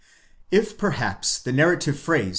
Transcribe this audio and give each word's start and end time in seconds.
If 0.49 0.79
perhaps 0.79 1.37
the 1.37 1.51
narrative 1.51 1.99
phrase 1.99 2.25
(v. 2.29 2.29